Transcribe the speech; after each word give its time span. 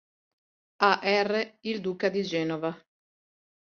A. 0.77 0.99
R. 1.11 1.57
il 1.59 1.79
Duca 1.79 2.09
di 2.09 2.23
Genova. 2.23 2.75